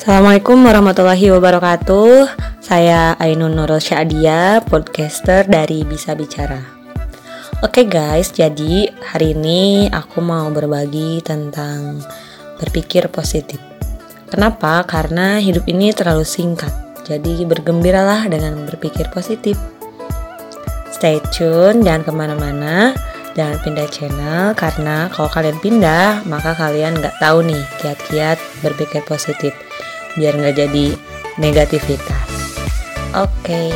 Assalamualaikum 0.00 0.64
warahmatullahi 0.64 1.28
wabarakatuh. 1.28 2.32
Saya 2.64 3.20
Ainun 3.20 3.52
Nurul 3.52 3.84
Syadia, 3.84 4.64
podcaster 4.64 5.44
dari 5.44 5.84
Bisa 5.84 6.16
Bicara. 6.16 6.56
Oke 7.60 7.84
guys, 7.84 8.32
jadi 8.32 8.88
hari 8.96 9.36
ini 9.36 9.92
aku 9.92 10.24
mau 10.24 10.48
berbagi 10.48 11.20
tentang 11.20 12.00
berpikir 12.56 13.12
positif. 13.12 13.60
Kenapa? 14.32 14.88
Karena 14.88 15.36
hidup 15.36 15.68
ini 15.68 15.92
terlalu 15.92 16.24
singkat 16.24 16.72
Jadi 17.04 17.44
bergembiralah 17.44 18.24
dengan 18.24 18.56
berpikir 18.64 19.12
positif. 19.12 19.60
Stay 20.88 21.20
tune, 21.28 21.84
jangan 21.84 22.08
ke 22.08 22.12
mana-mana 22.16 22.96
Jangan 23.36 23.62
pindah 23.62 23.88
channel 23.92 24.44
karena 24.56 25.12
kalau 25.12 25.28
kalian 25.28 25.60
pindah 25.60 26.24
maka 26.26 26.56
kalian 26.56 26.98
nggak 26.98 27.20
tahu 27.22 27.46
nih 27.46 27.62
kiat-kiat 27.78 28.40
berpikir 28.64 29.06
positif 29.06 29.54
biar 30.18 30.34
nggak 30.38 30.56
jadi 30.56 30.86
negativitas. 31.38 32.28
Oke. 33.14 33.70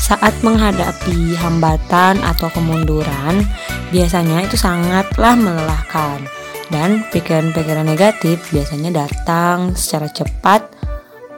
Saat 0.00 0.42
menghadapi 0.42 1.38
hambatan 1.38 2.18
atau 2.24 2.50
kemunduran, 2.50 3.46
biasanya 3.94 4.42
itu 4.42 4.58
sangatlah 4.58 5.38
melelahkan 5.38 6.26
dan 6.70 7.06
pikiran-pikiran 7.14 7.86
negatif 7.86 8.42
biasanya 8.50 9.06
datang 9.06 9.74
secara 9.78 10.10
cepat 10.10 10.66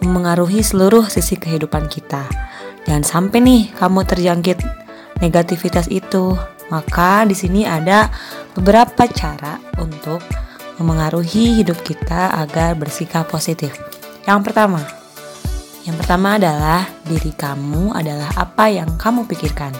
mengaruhi 0.05 0.65
seluruh 0.65 1.09
sisi 1.09 1.37
kehidupan 1.37 1.89
kita. 1.89 2.25
Jangan 2.89 3.05
sampai 3.05 3.39
nih 3.45 3.63
kamu 3.77 4.09
terjangkit 4.09 4.59
negativitas 5.21 5.87
itu. 5.93 6.33
Maka 6.73 7.29
di 7.29 7.37
sini 7.37 7.69
ada 7.69 8.09
beberapa 8.57 9.05
cara 9.05 9.61
untuk 9.77 10.25
memengaruhi 10.81 11.61
hidup 11.61 11.85
kita 11.85 12.33
agar 12.33 12.73
bersikap 12.73 13.29
positif. 13.29 13.77
Yang 14.25 14.41
pertama, 14.49 14.81
yang 15.85 16.01
pertama 16.01 16.41
adalah 16.41 16.89
diri 17.05 17.35
kamu 17.37 17.93
adalah 17.93 18.33
apa 18.41 18.73
yang 18.73 18.89
kamu 18.97 19.29
pikirkan. 19.29 19.75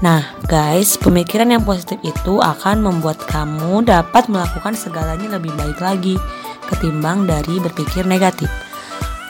Nah, 0.00 0.24
guys, 0.48 0.96
pemikiran 0.96 1.52
yang 1.52 1.60
positif 1.60 2.00
itu 2.00 2.40
akan 2.40 2.80
membuat 2.80 3.20
kamu 3.28 3.84
dapat 3.84 4.32
melakukan 4.32 4.72
segalanya 4.72 5.36
lebih 5.36 5.52
baik 5.60 5.76
lagi 5.76 6.16
ketimbang 6.72 7.28
dari 7.28 7.60
berpikir 7.60 8.08
negatif. 8.08 8.48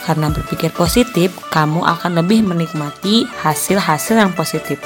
Karena 0.06 0.30
berpikir 0.30 0.70
positif, 0.70 1.34
kamu 1.50 1.82
akan 1.82 2.22
lebih 2.22 2.46
menikmati 2.46 3.26
hasil-hasil 3.42 4.14
yang 4.14 4.30
positif. 4.36 4.78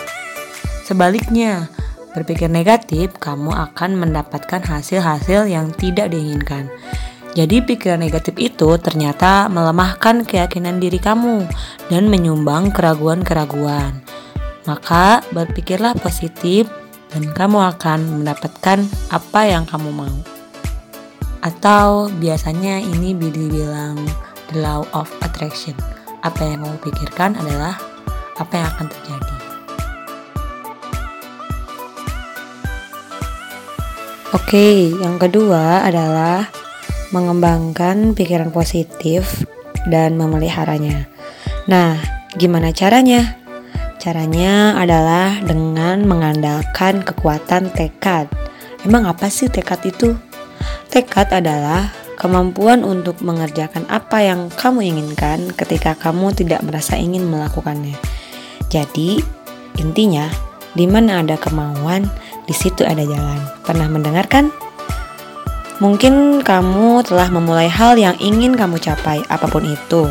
Sebaliknya, 0.85 1.73
berpikir 2.13 2.53
negatif, 2.53 3.17
kamu 3.17 3.49
akan 3.49 3.97
mendapatkan 3.97 4.61
hasil-hasil 4.61 5.49
yang 5.49 5.73
tidak 5.73 6.13
diinginkan. 6.13 6.69
Jadi, 7.33 7.65
pikiran 7.65 8.05
negatif 8.05 8.37
itu 8.37 8.77
ternyata 8.77 9.49
melemahkan 9.49 10.29
keyakinan 10.29 10.79
diri 10.79 11.01
kamu 11.01 11.49
dan 11.89 12.13
menyumbang 12.13 12.69
keraguan-keraguan. 12.69 14.05
Maka, 14.69 15.25
berpikirlah 15.33 15.97
positif, 15.97 16.69
dan 17.17 17.33
kamu 17.33 17.65
akan 17.75 18.21
mendapatkan 18.21 18.85
apa 19.09 19.41
yang 19.49 19.65
kamu 19.65 19.89
mau. 19.89 20.17
Atau 21.41 22.13
biasanya 22.21 22.83
ini 22.83 23.17
dibilang 23.17 23.97
the 24.53 24.61
law 24.61 24.85
of 24.93 25.09
attraction. 25.25 25.73
Apa 26.21 26.45
yang 26.45 26.61
kamu 26.67 26.77
pikirkan 26.93 27.41
adalah 27.41 27.81
apa 28.37 28.53
yang 28.53 28.69
akan 28.77 28.87
terjadi. 28.91 29.44
Oke, 34.35 34.91
yang 34.91 35.15
kedua 35.15 35.87
adalah 35.87 36.51
mengembangkan 37.15 38.19
pikiran 38.19 38.51
positif 38.51 39.47
dan 39.87 40.19
memeliharanya. 40.19 41.07
Nah, 41.71 42.03
gimana 42.35 42.75
caranya? 42.75 43.39
Caranya 44.03 44.75
adalah 44.75 45.39
dengan 45.39 46.03
mengandalkan 46.03 47.07
kekuatan 47.07 47.71
tekad. 47.79 48.27
Emang 48.83 49.07
apa 49.07 49.31
sih 49.31 49.47
tekad 49.47 49.79
itu? 49.87 50.19
Tekad 50.91 51.31
adalah 51.31 51.95
kemampuan 52.19 52.83
untuk 52.83 53.23
mengerjakan 53.23 53.87
apa 53.87 54.19
yang 54.19 54.51
kamu 54.51 54.83
inginkan 54.83 55.55
ketika 55.55 55.95
kamu 55.95 56.35
tidak 56.35 56.59
merasa 56.67 56.99
ingin 56.99 57.23
melakukannya. 57.31 57.95
Jadi, 58.67 59.23
intinya, 59.79 60.27
di 60.75 60.91
mana 60.91 61.23
ada 61.23 61.39
kemauan, 61.39 62.11
di 62.45 62.55
situ 62.55 62.85
ada 62.85 63.01
jalan. 63.05 63.41
Pernah 63.65 63.89
mendengarkan? 63.89 64.53
Mungkin 65.83 66.47
kamu 66.47 67.03
telah 67.03 67.29
memulai 67.35 67.67
hal 67.67 67.99
yang 67.99 68.15
ingin 68.23 68.55
kamu 68.55 68.79
capai, 68.79 69.27
apa 69.27 69.51
pun 69.51 69.67
itu, 69.67 70.07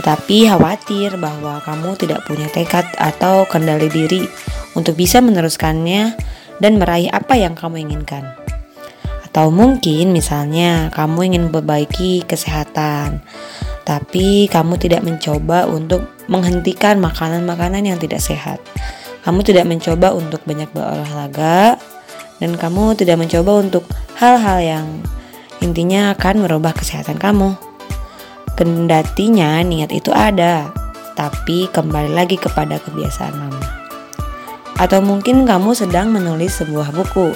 tetapi 0.00 0.48
khawatir 0.48 1.20
bahwa 1.20 1.60
kamu 1.60 1.94
tidak 2.00 2.24
punya 2.24 2.48
tekad 2.48 2.88
atau 2.96 3.44
kendali 3.44 3.92
diri 3.92 4.24
untuk 4.72 4.96
bisa 4.96 5.20
meneruskannya 5.20 6.16
dan 6.64 6.80
meraih 6.80 7.12
apa 7.12 7.36
yang 7.36 7.52
kamu 7.52 7.84
inginkan. 7.84 8.24
Atau 9.28 9.52
mungkin, 9.52 10.16
misalnya, 10.16 10.88
kamu 10.96 11.28
ingin 11.28 11.42
memperbaiki 11.52 12.24
kesehatan, 12.24 13.20
tapi 13.84 14.48
kamu 14.48 14.80
tidak 14.80 15.04
mencoba 15.04 15.68
untuk 15.68 16.08
menghentikan 16.32 16.96
makanan-makanan 17.04 17.84
yang 17.84 18.00
tidak 18.00 18.24
sehat. 18.24 18.64
Kamu 19.26 19.42
tidak 19.42 19.66
mencoba 19.66 20.14
untuk 20.14 20.38
banyak 20.46 20.70
berolahraga 20.70 21.82
dan 22.38 22.54
kamu 22.54 22.94
tidak 22.94 23.18
mencoba 23.18 23.58
untuk 23.58 23.82
hal-hal 24.22 24.62
yang 24.62 24.86
intinya 25.58 26.14
akan 26.14 26.46
merubah 26.46 26.70
kesehatan 26.70 27.18
kamu. 27.18 27.58
Kendatinya 28.54 29.58
niat 29.66 29.90
itu 29.90 30.14
ada, 30.14 30.70
tapi 31.18 31.66
kembali 31.74 32.14
lagi 32.14 32.38
kepada 32.38 32.78
kebiasaan 32.78 33.34
lama. 33.34 33.62
Atau 34.78 35.02
mungkin 35.02 35.42
kamu 35.42 35.74
sedang 35.74 36.14
menulis 36.14 36.62
sebuah 36.62 36.94
buku, 36.94 37.34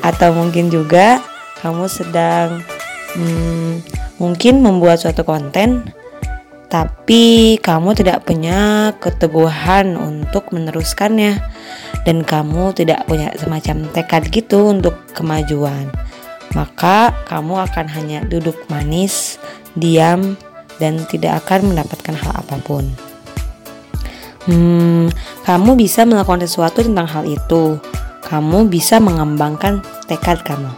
atau 0.00 0.32
mungkin 0.32 0.72
juga 0.72 1.20
kamu 1.60 1.84
sedang 1.84 2.64
hmm, 3.12 3.84
mungkin 4.16 4.64
membuat 4.64 5.04
suatu 5.04 5.20
konten 5.22 5.92
tapi 6.70 7.58
kamu 7.58 7.98
tidak 7.98 8.22
punya 8.22 8.94
keteguhan 9.02 9.98
untuk 9.98 10.54
meneruskannya 10.54 11.42
dan 12.06 12.22
kamu 12.22 12.72
tidak 12.72 13.04
punya 13.10 13.34
semacam 13.34 13.90
tekad 13.90 14.30
gitu 14.30 14.70
untuk 14.70 14.94
kemajuan 15.12 15.90
maka 16.54 17.14
kamu 17.30 17.62
akan 17.70 17.86
hanya 17.94 18.26
duduk 18.26 18.58
manis, 18.66 19.38
diam, 19.78 20.34
dan 20.82 20.98
tidak 21.06 21.46
akan 21.46 21.74
mendapatkan 21.74 22.16
hal 22.18 22.32
apa 22.34 22.56
pun. 22.62 22.90
Hmm, 24.48 25.12
kamu 25.46 25.78
bisa 25.78 26.02
melakukan 26.02 26.42
sesuatu 26.42 26.82
tentang 26.82 27.06
hal 27.06 27.24
itu. 27.28 27.78
Kamu 28.26 28.66
bisa 28.70 28.98
mengembangkan 29.02 29.82
tekad 30.10 30.42
kamu. 30.42 30.70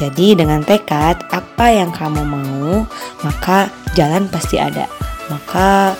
Jadi 0.00 0.32
dengan 0.32 0.64
tekad 0.64 1.20
apa 1.28 1.66
yang 1.72 1.92
kamu 1.92 2.24
mau, 2.24 2.88
maka 3.20 3.68
jalan 3.92 4.28
pasti 4.32 4.56
ada 4.56 4.88
maka 5.30 5.94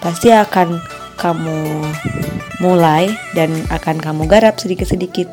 pasti 0.00 0.32
akan 0.32 0.80
kamu 1.20 1.86
mulai 2.58 3.12
dan 3.36 3.52
akan 3.70 4.02
kamu 4.02 4.26
garap 4.26 4.58
sedikit-sedikit. 4.58 5.30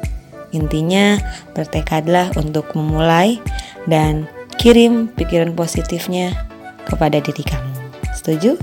Intinya, 0.54 1.18
bertekadlah 1.58 2.34
untuk 2.38 2.74
memulai 2.78 3.42
dan 3.88 4.30
kirim 4.60 5.10
pikiran 5.14 5.56
positifnya 5.56 6.36
kepada 6.86 7.22
diri 7.22 7.42
kamu. 7.42 7.74
Setuju? 8.18 8.58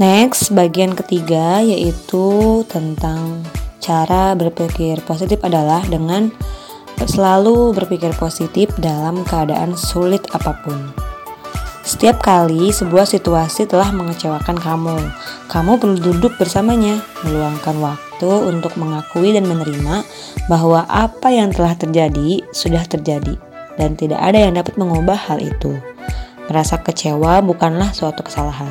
Next, 0.00 0.50
bagian 0.50 0.96
ketiga 0.96 1.60
yaitu 1.62 2.64
tentang 2.66 3.44
cara 3.82 4.34
berpikir 4.34 4.98
positif 5.04 5.38
adalah 5.46 5.84
dengan 5.86 6.32
Selalu 7.02 7.74
berpikir 7.74 8.14
positif 8.14 8.70
dalam 8.78 9.26
keadaan 9.26 9.74
sulit 9.74 10.22
apa 10.30 10.54
pun. 10.62 10.78
Setiap 11.82 12.22
kali 12.22 12.70
sebuah 12.70 13.02
situasi 13.02 13.66
telah 13.66 13.90
mengecewakan 13.90 14.54
kamu, 14.54 14.96
kamu 15.50 15.82
perlu 15.82 15.98
duduk 15.98 16.38
bersamanya, 16.38 17.02
meluangkan 17.26 17.74
waktu 17.82 18.30
untuk 18.46 18.78
mengakui 18.78 19.34
dan 19.34 19.50
menerima 19.50 20.06
bahwa 20.46 20.86
apa 20.86 21.34
yang 21.34 21.50
telah 21.50 21.74
terjadi 21.74 22.46
sudah 22.54 22.86
terjadi 22.86 23.34
dan 23.74 23.98
tidak 23.98 24.22
ada 24.22 24.38
yang 24.38 24.54
dapat 24.54 24.78
mengubah 24.78 25.18
hal 25.18 25.42
itu. 25.42 25.74
Merasa 26.46 26.78
kecewa 26.78 27.42
bukanlah 27.42 27.90
suatu 27.90 28.22
kesalahan. 28.22 28.70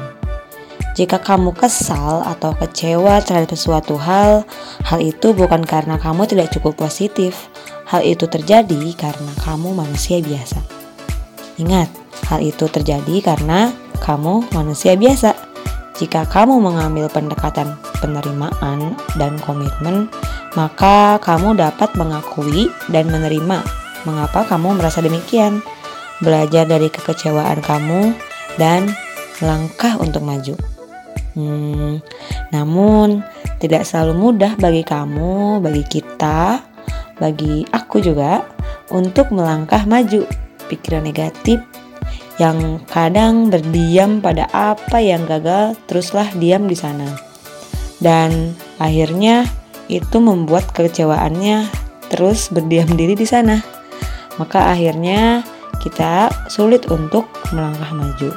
Jika 0.91 1.23
kamu 1.23 1.55
kesal 1.55 2.19
atau 2.23 2.51
kecewa 2.51 3.23
terhadap 3.23 3.55
sesuatu 3.55 3.95
hal, 3.95 4.43
hal 4.83 4.99
itu 4.99 5.31
bukan 5.31 5.63
karena 5.63 5.95
kamu 5.95 6.27
tidak 6.27 6.51
cukup 6.51 6.75
positif, 6.75 7.47
Hal 7.91 8.07
itu 8.07 8.23
terjadi 8.23 8.95
karena 8.95 9.35
kamu 9.43 9.75
manusia 9.75 10.23
biasa. 10.23 10.63
Ingat, 11.59 11.91
hal 12.31 12.39
itu 12.39 12.71
terjadi 12.71 13.19
karena 13.19 13.75
kamu 13.99 14.47
manusia 14.55 14.95
biasa. 14.95 15.35
Jika 15.99 16.23
kamu 16.23 16.63
mengambil 16.63 17.11
pendekatan 17.11 17.75
penerimaan 17.99 18.95
dan 19.19 19.35
komitmen, 19.43 20.07
maka 20.55 21.19
kamu 21.19 21.59
dapat 21.59 21.91
mengakui 21.99 22.71
dan 22.87 23.11
menerima 23.11 23.59
mengapa 24.07 24.47
kamu 24.47 24.79
merasa 24.79 25.03
demikian. 25.03 25.59
Belajar 26.23 26.63
dari 26.69 26.87
kekecewaan 26.87 27.59
kamu 27.59 28.15
dan 28.55 28.87
langkah 29.43 29.99
untuk 29.99 30.23
maju. 30.23 30.55
Hmm, 31.35 31.99
namun 32.55 33.19
tidak 33.59 33.83
selalu 33.83 34.13
mudah 34.15 34.53
bagi 34.55 34.83
kamu, 34.87 35.59
bagi 35.59 35.83
kita, 35.85 36.70
bagi 37.21 37.61
aku 37.69 38.01
juga 38.01 38.41
untuk 38.89 39.29
melangkah 39.29 39.85
maju. 39.85 40.25
Pikiran 40.65 41.05
negatif 41.05 41.61
yang 42.41 42.81
kadang 42.89 43.53
berdiam 43.53 44.17
pada 44.17 44.49
apa 44.49 44.97
yang 44.97 45.29
gagal 45.29 45.77
teruslah 45.85 46.25
diam 46.33 46.65
di 46.65 46.73
sana. 46.73 47.05
Dan 48.01 48.57
akhirnya 48.81 49.45
itu 49.85 50.17
membuat 50.17 50.73
kekecewaannya 50.73 51.69
terus 52.09 52.49
berdiam 52.49 52.89
diri 52.97 53.13
di 53.13 53.29
sana. 53.29 53.61
Maka 54.41 54.73
akhirnya 54.73 55.45
kita 55.85 56.33
sulit 56.49 56.89
untuk 56.89 57.29
melangkah 57.53 57.93
maju. 57.93 58.33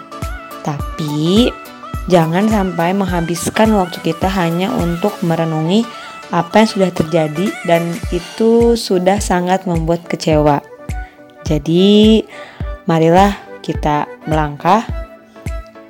Tapi 0.61 1.49
jangan 2.13 2.45
sampai 2.53 2.93
menghabiskan 2.93 3.73
waktu 3.73 4.05
kita 4.05 4.29
hanya 4.29 4.69
untuk 4.77 5.17
merenungi 5.25 6.04
apa 6.33 6.65
yang 6.65 6.71
sudah 6.71 6.91
terjadi 6.95 7.47
dan 7.69 7.93
itu 8.13 8.79
sudah 8.79 9.21
sangat 9.21 9.69
membuat 9.69 10.05
kecewa. 10.09 10.65
Jadi, 11.45 12.25
marilah 12.89 13.37
kita 13.61 14.09
melangkah 14.25 14.85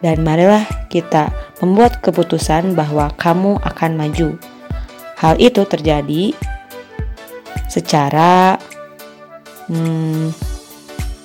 dan 0.02 0.20
marilah 0.20 0.66
kita 0.90 1.30
membuat 1.62 2.02
keputusan 2.02 2.74
bahwa 2.74 3.10
kamu 3.14 3.58
akan 3.62 3.92
maju. 3.94 4.28
Hal 5.16 5.38
itu 5.38 5.62
terjadi 5.64 6.34
secara 7.70 8.58
hmm, 9.70 10.34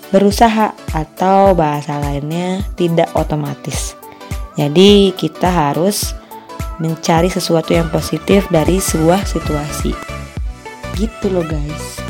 berusaha 0.09 0.73
atau 0.94 1.53
bahasa 1.53 2.00
lainnya 2.01 2.63
tidak 2.73 3.11
otomatis. 3.13 3.94
Jadi 4.57 5.13
kita 5.15 5.47
harus 5.47 6.17
mencari 6.79 7.27
sesuatu 7.27 7.75
yang 7.75 7.91
positif 7.91 8.47
dari 8.49 8.79
sebuah 8.79 9.27
situasi. 9.27 9.93
Gitu 10.95 11.27
loh 11.31 11.45
guys. 11.45 12.08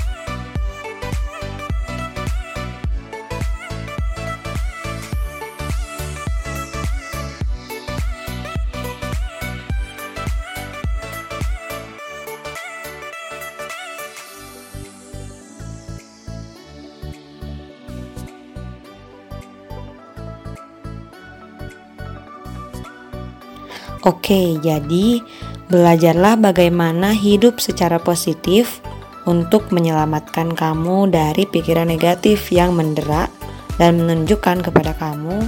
Oke, 24.07 24.55
jadi 24.63 25.19
belajarlah 25.67 26.39
bagaimana 26.39 27.11
hidup 27.11 27.59
secara 27.59 27.99
positif 27.99 28.79
untuk 29.27 29.75
menyelamatkan 29.75 30.55
kamu 30.55 31.11
dari 31.11 31.43
pikiran 31.43 31.91
negatif 31.91 32.47
yang 32.49 32.73
mendera 32.79 33.27
dan 33.75 33.99
menunjukkan 33.99 34.63
kepada 34.63 34.95
kamu 34.95 35.43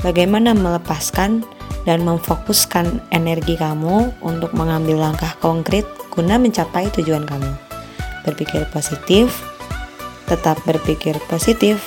bagaimana 0.00 0.56
melepaskan 0.56 1.44
dan 1.84 2.04
memfokuskan 2.04 3.00
energi 3.12 3.56
kamu 3.56 4.12
untuk 4.24 4.52
mengambil 4.56 5.00
langkah 5.00 5.32
konkret 5.40 5.84
guna 6.08 6.36
mencapai 6.40 6.88
tujuan 6.96 7.24
kamu. 7.28 7.52
Berpikir 8.24 8.68
positif, 8.72 9.44
tetap 10.28 10.60
berpikir 10.64 11.16
positif, 11.28 11.80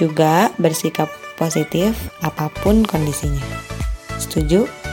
juga 0.00 0.52
bersikap 0.60 1.08
positif 1.36 1.96
apa 2.20 2.48
pun 2.60 2.84
kondisinya. 2.84 3.44
Setuju? 4.16 4.83